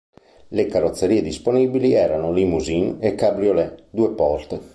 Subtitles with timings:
[0.47, 4.59] Le carrozzerie disponibili erano limousine e cabriolet due porte.